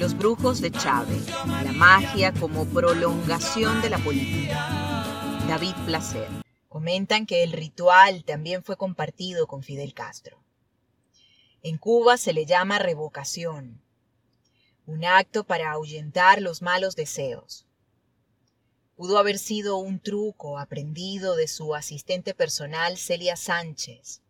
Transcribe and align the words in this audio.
Los 0.00 0.16
brujos 0.16 0.62
de 0.62 0.70
Chávez, 0.70 1.26
la 1.26 1.72
magia 1.72 2.32
como 2.32 2.64
prolongación 2.64 3.82
de 3.82 3.90
la 3.90 3.98
política. 3.98 4.54
David 5.46 5.74
Placer. 5.84 6.26
Comentan 6.70 7.26
que 7.26 7.42
el 7.42 7.52
ritual 7.52 8.24
también 8.24 8.64
fue 8.64 8.78
compartido 8.78 9.46
con 9.46 9.62
Fidel 9.62 9.92
Castro. 9.92 10.42
En 11.62 11.76
Cuba 11.76 12.16
se 12.16 12.32
le 12.32 12.46
llama 12.46 12.78
revocación, 12.78 13.82
un 14.86 15.04
acto 15.04 15.44
para 15.44 15.70
ahuyentar 15.70 16.40
los 16.40 16.62
malos 16.62 16.96
deseos. 16.96 17.66
Pudo 18.96 19.18
haber 19.18 19.38
sido 19.38 19.76
un 19.76 20.00
truco 20.00 20.58
aprendido 20.58 21.36
de 21.36 21.46
su 21.46 21.74
asistente 21.74 22.32
personal 22.32 22.96
Celia 22.96 23.36
Sánchez, 23.36 24.22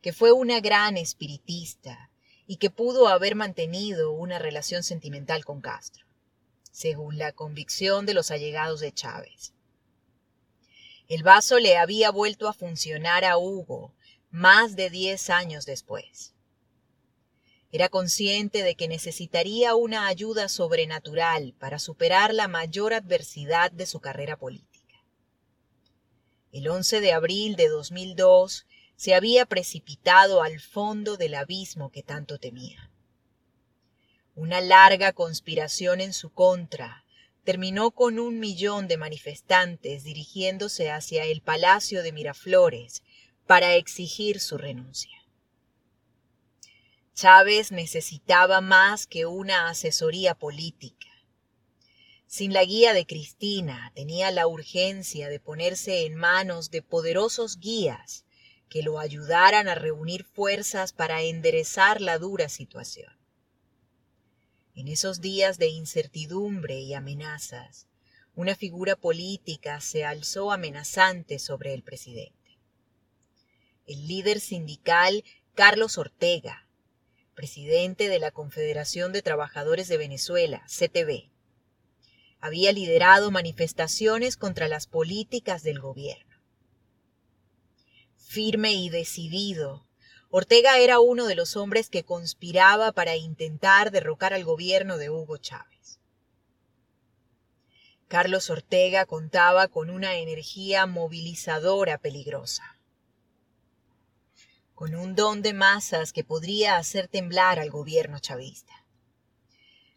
que 0.00 0.14
fue 0.14 0.32
una 0.32 0.60
gran 0.60 0.96
espiritista 0.96 2.10
y 2.46 2.56
que 2.56 2.70
pudo 2.70 3.08
haber 3.08 3.34
mantenido 3.34 4.12
una 4.12 4.38
relación 4.38 4.82
sentimental 4.82 5.44
con 5.44 5.60
Castro, 5.60 6.06
según 6.70 7.18
la 7.18 7.32
convicción 7.32 8.06
de 8.06 8.14
los 8.14 8.30
allegados 8.30 8.80
de 8.80 8.92
Chávez. 8.92 9.52
El 11.08 11.22
vaso 11.22 11.58
le 11.58 11.76
había 11.76 12.10
vuelto 12.10 12.48
a 12.48 12.52
funcionar 12.52 13.24
a 13.24 13.38
Hugo 13.38 13.94
más 14.30 14.76
de 14.76 14.90
diez 14.90 15.30
años 15.30 15.64
después. 15.66 16.34
Era 17.72 17.88
consciente 17.88 18.62
de 18.62 18.74
que 18.74 18.88
necesitaría 18.88 19.74
una 19.74 20.06
ayuda 20.06 20.48
sobrenatural 20.48 21.54
para 21.58 21.78
superar 21.78 22.32
la 22.32 22.48
mayor 22.48 22.94
adversidad 22.94 23.70
de 23.70 23.86
su 23.86 24.00
carrera 24.00 24.36
política. 24.36 25.04
El 26.52 26.68
11 26.68 27.00
de 27.00 27.12
abril 27.12 27.56
de 27.56 27.68
2002 27.68 28.66
se 28.96 29.14
había 29.14 29.44
precipitado 29.44 30.42
al 30.42 30.58
fondo 30.58 31.16
del 31.16 31.34
abismo 31.34 31.90
que 31.90 32.02
tanto 32.02 32.38
temía. 32.38 32.90
Una 34.34 34.60
larga 34.60 35.12
conspiración 35.12 36.00
en 36.00 36.12
su 36.12 36.30
contra 36.30 37.04
terminó 37.44 37.90
con 37.92 38.18
un 38.18 38.40
millón 38.40 38.88
de 38.88 38.96
manifestantes 38.96 40.02
dirigiéndose 40.02 40.90
hacia 40.90 41.24
el 41.24 41.42
Palacio 41.42 42.02
de 42.02 42.12
Miraflores 42.12 43.02
para 43.46 43.74
exigir 43.74 44.40
su 44.40 44.58
renuncia. 44.58 45.16
Chávez 47.14 47.72
necesitaba 47.72 48.60
más 48.60 49.06
que 49.06 49.24
una 49.24 49.68
asesoría 49.68 50.34
política. 50.34 51.06
Sin 52.26 52.52
la 52.52 52.64
guía 52.64 52.92
de 52.92 53.06
Cristina, 53.06 53.92
tenía 53.94 54.30
la 54.30 54.46
urgencia 54.46 55.28
de 55.28 55.40
ponerse 55.40 56.04
en 56.04 56.16
manos 56.16 56.70
de 56.70 56.82
poderosos 56.82 57.58
guías 57.58 58.25
que 58.68 58.82
lo 58.82 58.98
ayudaran 58.98 59.68
a 59.68 59.74
reunir 59.74 60.24
fuerzas 60.24 60.92
para 60.92 61.22
enderezar 61.22 62.00
la 62.00 62.18
dura 62.18 62.48
situación. 62.48 63.12
En 64.74 64.88
esos 64.88 65.20
días 65.20 65.58
de 65.58 65.68
incertidumbre 65.68 66.80
y 66.80 66.94
amenazas, 66.94 67.86
una 68.34 68.54
figura 68.54 68.96
política 68.96 69.80
se 69.80 70.04
alzó 70.04 70.52
amenazante 70.52 71.38
sobre 71.38 71.72
el 71.72 71.82
presidente. 71.82 72.58
El 73.86 74.06
líder 74.06 74.40
sindical 74.40 75.24
Carlos 75.54 75.96
Ortega, 75.96 76.68
presidente 77.34 78.08
de 78.08 78.18
la 78.18 78.32
Confederación 78.32 79.12
de 79.12 79.22
Trabajadores 79.22 79.88
de 79.88 79.96
Venezuela, 79.96 80.66
CTV, 80.66 81.30
había 82.40 82.72
liderado 82.72 83.30
manifestaciones 83.30 84.36
contra 84.36 84.68
las 84.68 84.86
políticas 84.86 85.62
del 85.62 85.80
gobierno 85.80 86.25
firme 88.36 88.74
y 88.74 88.90
decidido. 88.90 89.86
Ortega 90.28 90.76
era 90.76 91.00
uno 91.00 91.24
de 91.24 91.34
los 91.34 91.56
hombres 91.56 91.88
que 91.88 92.04
conspiraba 92.04 92.92
para 92.92 93.16
intentar 93.16 93.90
derrocar 93.90 94.34
al 94.34 94.44
gobierno 94.44 94.98
de 94.98 95.08
Hugo 95.08 95.38
Chávez. 95.38 96.00
Carlos 98.08 98.50
Ortega 98.50 99.06
contaba 99.06 99.68
con 99.68 99.88
una 99.88 100.16
energía 100.16 100.84
movilizadora 100.84 101.96
peligrosa, 101.96 102.78
con 104.74 104.94
un 104.94 105.14
don 105.14 105.40
de 105.40 105.54
masas 105.54 106.12
que 106.12 106.22
podría 106.22 106.76
hacer 106.76 107.08
temblar 107.08 107.58
al 107.58 107.70
gobierno 107.70 108.18
chavista. 108.18 108.84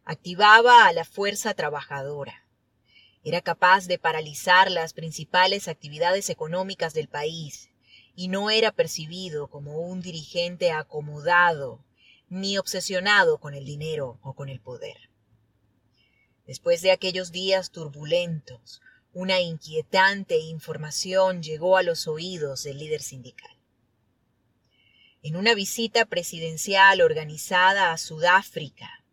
Activaba 0.05 0.87
a 0.87 0.93
la 0.93 1.03
fuerza 1.03 1.53
trabajadora. 1.55 2.47
Era 3.21 3.41
capaz 3.41 3.85
de 3.87 3.99
paralizar 3.99 4.71
las 4.71 4.93
principales 4.93 5.67
actividades 5.67 6.29
económicas 6.29 6.93
del 6.93 7.09
país 7.09 7.68
y 8.19 8.27
no 8.27 8.49
era 8.49 8.73
percibido 8.73 9.47
como 9.47 9.79
un 9.79 10.01
dirigente 10.01 10.71
acomodado 10.71 11.85
ni 12.27 12.57
obsesionado 12.57 13.37
con 13.37 13.53
el 13.53 13.63
dinero 13.63 14.19
o 14.21 14.33
con 14.33 14.49
el 14.49 14.59
poder. 14.59 15.09
Después 16.45 16.81
de 16.81 16.91
aquellos 16.91 17.31
días 17.31 17.71
turbulentos, 17.71 18.81
una 19.13 19.39
inquietante 19.39 20.37
información 20.37 21.41
llegó 21.41 21.77
a 21.77 21.81
los 21.81 22.09
oídos 22.09 22.63
del 22.63 22.79
líder 22.79 23.01
sindical. 23.01 23.55
En 25.23 25.37
una 25.37 25.53
visita 25.53 26.03
presidencial 26.03 26.99
organizada 26.99 27.93
a 27.93 27.97
Sudáfrica, 27.97 29.05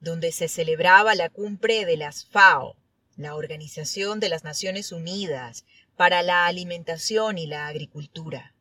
donde 0.00 0.32
se 0.32 0.48
celebraba 0.48 1.14
la 1.14 1.30
cumbre 1.30 1.84
de 1.84 1.96
las 1.96 2.24
FAO, 2.24 2.74
la 3.16 3.36
Organización 3.36 4.18
de 4.18 4.28
las 4.28 4.42
Naciones 4.42 4.90
Unidas 4.90 5.64
para 5.96 6.22
la 6.22 6.46
alimentación 6.46 7.38
y 7.38 7.46
la 7.46 7.66
agricultura. 7.66 8.54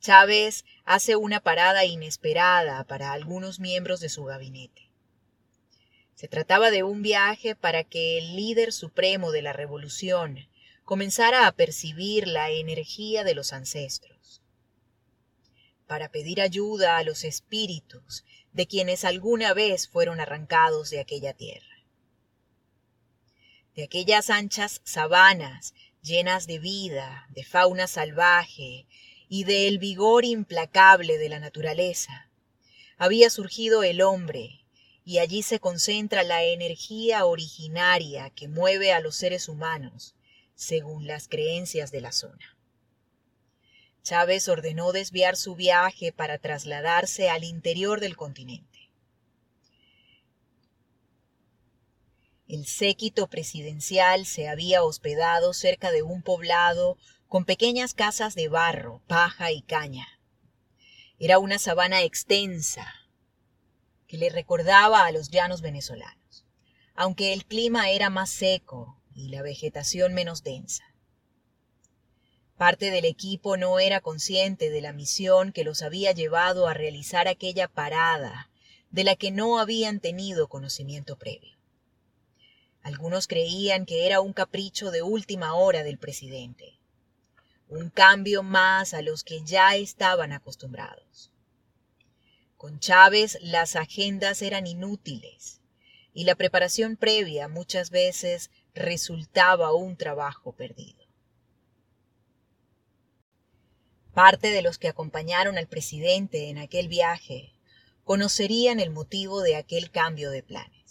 Chávez 0.00 0.64
hace 0.84 1.16
una 1.16 1.40
parada 1.40 1.84
inesperada 1.84 2.84
para 2.84 3.12
algunos 3.12 3.60
miembros 3.60 4.00
de 4.00 4.08
su 4.08 4.24
gabinete. 4.24 4.90
Se 6.14 6.28
trataba 6.28 6.70
de 6.70 6.82
un 6.82 7.02
viaje 7.02 7.54
para 7.54 7.84
que 7.84 8.18
el 8.18 8.36
líder 8.36 8.72
supremo 8.72 9.30
de 9.32 9.42
la 9.42 9.52
revolución 9.52 10.48
comenzara 10.84 11.46
a 11.46 11.52
percibir 11.52 12.26
la 12.26 12.50
energía 12.50 13.24
de 13.24 13.34
los 13.34 13.52
ancestros, 13.52 14.42
para 15.86 16.10
pedir 16.10 16.40
ayuda 16.40 16.96
a 16.96 17.04
los 17.04 17.24
espíritus 17.24 18.24
de 18.52 18.66
quienes 18.66 19.04
alguna 19.04 19.54
vez 19.54 19.88
fueron 19.88 20.20
arrancados 20.20 20.90
de 20.90 21.00
aquella 21.00 21.32
tierra 21.32 21.72
de 23.74 23.84
aquellas 23.84 24.30
anchas 24.30 24.80
sabanas 24.84 25.74
llenas 26.02 26.48
de 26.48 26.58
vida, 26.58 27.26
de 27.30 27.44
fauna 27.44 27.86
salvaje 27.86 28.86
y 29.28 29.44
del 29.44 29.78
vigor 29.78 30.24
implacable 30.24 31.16
de 31.16 31.28
la 31.28 31.38
naturaleza, 31.38 32.28
había 32.98 33.30
surgido 33.30 33.82
el 33.84 34.02
hombre, 34.02 34.64
y 35.04 35.18
allí 35.18 35.42
se 35.42 35.58
concentra 35.58 36.22
la 36.22 36.44
energía 36.44 37.24
originaria 37.24 38.30
que 38.30 38.48
mueve 38.48 38.92
a 38.92 39.00
los 39.00 39.16
seres 39.16 39.48
humanos, 39.48 40.14
según 40.54 41.06
las 41.06 41.28
creencias 41.28 41.90
de 41.90 42.00
la 42.00 42.12
zona. 42.12 42.56
Chávez 44.02 44.48
ordenó 44.48 44.92
desviar 44.92 45.36
su 45.36 45.54
viaje 45.54 46.12
para 46.12 46.38
trasladarse 46.38 47.30
al 47.30 47.44
interior 47.44 48.00
del 48.00 48.16
continente. 48.16 48.71
El 52.52 52.66
séquito 52.66 53.28
presidencial 53.28 54.26
se 54.26 54.46
había 54.46 54.82
hospedado 54.82 55.54
cerca 55.54 55.90
de 55.90 56.02
un 56.02 56.20
poblado 56.20 56.98
con 57.26 57.46
pequeñas 57.46 57.94
casas 57.94 58.34
de 58.34 58.48
barro, 58.48 59.00
paja 59.06 59.52
y 59.52 59.62
caña. 59.62 60.06
Era 61.18 61.38
una 61.38 61.58
sabana 61.58 62.02
extensa 62.02 62.86
que 64.06 64.18
le 64.18 64.28
recordaba 64.28 65.06
a 65.06 65.12
los 65.12 65.30
llanos 65.30 65.62
venezolanos, 65.62 66.44
aunque 66.94 67.32
el 67.32 67.46
clima 67.46 67.88
era 67.88 68.10
más 68.10 68.28
seco 68.28 69.00
y 69.14 69.30
la 69.30 69.40
vegetación 69.40 70.12
menos 70.12 70.42
densa. 70.42 70.84
Parte 72.58 72.90
del 72.90 73.06
equipo 73.06 73.56
no 73.56 73.78
era 73.78 74.02
consciente 74.02 74.68
de 74.68 74.82
la 74.82 74.92
misión 74.92 75.52
que 75.52 75.64
los 75.64 75.80
había 75.80 76.12
llevado 76.12 76.68
a 76.68 76.74
realizar 76.74 77.28
aquella 77.28 77.66
parada 77.66 78.50
de 78.90 79.04
la 79.04 79.16
que 79.16 79.30
no 79.30 79.58
habían 79.58 80.00
tenido 80.00 80.48
conocimiento 80.48 81.16
previo. 81.16 81.61
Algunos 82.82 83.28
creían 83.28 83.86
que 83.86 84.06
era 84.06 84.20
un 84.20 84.32
capricho 84.32 84.90
de 84.90 85.02
última 85.02 85.54
hora 85.54 85.84
del 85.84 85.98
presidente, 85.98 86.80
un 87.68 87.90
cambio 87.90 88.42
más 88.42 88.92
a 88.92 89.02
los 89.02 89.22
que 89.22 89.42
ya 89.44 89.76
estaban 89.76 90.32
acostumbrados. 90.32 91.30
Con 92.56 92.80
Chávez 92.80 93.38
las 93.40 93.76
agendas 93.76 94.42
eran 94.42 94.66
inútiles 94.66 95.60
y 96.12 96.24
la 96.24 96.34
preparación 96.34 96.96
previa 96.96 97.46
muchas 97.46 97.90
veces 97.90 98.50
resultaba 98.74 99.72
un 99.72 99.96
trabajo 99.96 100.52
perdido. 100.52 101.06
Parte 104.12 104.50
de 104.50 104.60
los 104.60 104.78
que 104.78 104.88
acompañaron 104.88 105.56
al 105.56 105.68
presidente 105.68 106.50
en 106.50 106.58
aquel 106.58 106.88
viaje 106.88 107.52
conocerían 108.04 108.80
el 108.80 108.90
motivo 108.90 109.40
de 109.40 109.54
aquel 109.54 109.90
cambio 109.90 110.30
de 110.30 110.42
planes 110.42 110.81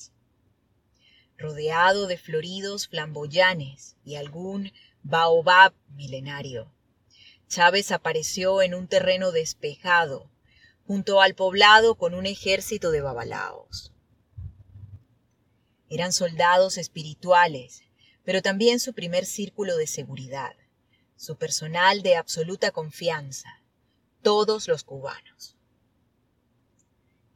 rodeado 1.42 2.08
de 2.08 2.18
floridos 2.18 2.88
flamboyanes 2.88 3.98
y 4.06 4.16
algún 4.16 4.72
baobab 5.04 5.74
milenario. 5.90 6.72
Chávez 7.48 7.92
apareció 7.92 8.62
en 8.62 8.74
un 8.74 8.88
terreno 8.88 9.32
despejado, 9.32 10.32
junto 10.88 11.22
al 11.22 11.36
poblado 11.36 11.96
con 11.96 12.14
un 12.14 12.26
ejército 12.26 12.92
de 12.92 13.02
babalaos. 13.02 13.92
Eran 15.90 16.14
soldados 16.14 16.78
espirituales, 16.78 17.84
pero 18.24 18.42
también 18.42 18.80
su 18.80 18.94
primer 18.94 19.26
círculo 19.26 19.76
de 19.76 19.88
seguridad, 19.88 20.56
su 21.18 21.36
personal 21.36 22.02
de 22.02 22.16
absoluta 22.16 22.72
confianza, 22.72 23.62
todos 24.22 24.68
los 24.68 24.84
cubanos. 24.84 25.58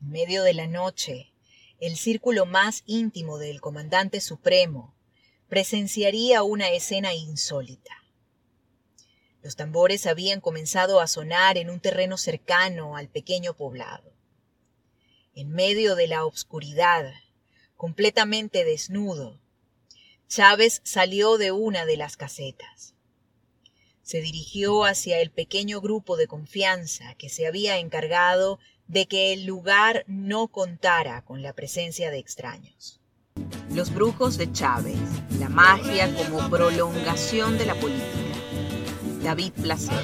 En 0.02 0.12
medio 0.12 0.44
de 0.44 0.54
la 0.54 0.68
noche, 0.68 1.34
el 1.88 1.98
círculo 1.98 2.46
más 2.46 2.84
íntimo 2.88 3.38
del 3.38 3.62
comandante 3.62 4.20
supremo 4.20 4.96
presenciaría 5.48 6.42
una 6.42 6.70
escena 6.70 7.14
insólita. 7.14 8.04
Los 9.44 9.56
tambores 9.56 10.08
habían 10.08 10.42
comenzado 10.42 11.00
a 11.00 11.08
sonar 11.08 11.58
en 11.58 11.70
un 11.70 11.80
terreno 11.80 12.18
cercano 12.18 12.98
al 12.98 13.10
pequeño 13.10 13.54
poblado. 13.54 14.12
En 15.36 15.50
medio 15.50 15.96
de 15.96 16.08
la 16.08 16.26
obscuridad, 16.26 17.14
completamente 17.76 18.64
desnudo, 18.64 19.40
Chávez 20.28 20.82
salió 20.84 21.38
de 21.38 21.52
una 21.52 21.86
de 21.86 21.98
las 21.98 22.18
casetas. 22.18 22.96
Se 24.02 24.22
dirigió 24.22 24.86
hacia 24.86 25.20
el 25.20 25.30
pequeño 25.30 25.82
grupo 25.82 26.18
de 26.18 26.28
confianza 26.28 27.14
que 27.16 27.30
se 27.30 27.46
había 27.46 27.78
encargado 27.78 28.60
de 28.88 29.06
que 29.08 29.34
el 29.34 29.46
lugar 29.46 30.04
no 30.08 30.48
contara 30.48 31.24
con 31.24 31.42
la 31.42 31.54
presencia 31.54 32.12
de 32.12 32.20
extraños. 32.20 33.00
Los 33.74 33.94
brujos 33.94 34.38
de 34.38 34.52
Chávez, 34.52 34.98
la 35.40 35.50
magia 35.50 36.14
como 36.16 36.50
prolongación 36.50 37.58
de 37.58 37.66
la 37.66 37.76
política. 37.76 38.06
David 39.24 39.52
Placer. 39.54 40.04